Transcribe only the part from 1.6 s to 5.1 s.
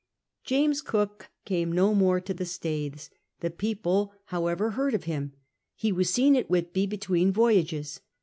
no more to the Staithes. The people, however, heard of